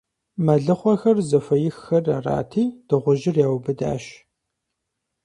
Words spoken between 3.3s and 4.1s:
яубыдащ.